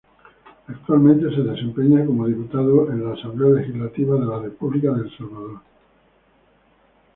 Actualmente 0.67 1.29
se 1.29 1.41
desempeña 1.43 2.03
como 2.07 2.25
diputado 2.25 2.91
en 2.91 3.05
Asamblea 3.13 3.51
Legislativa 3.61 4.15
de 4.15 4.25
la 4.25 4.39
República 4.39 4.89
de 4.93 5.01
El 5.03 5.15
Salvador. 5.15 5.59